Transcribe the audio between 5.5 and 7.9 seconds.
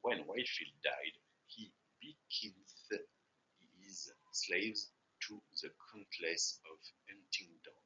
the Countess of Huntingdon.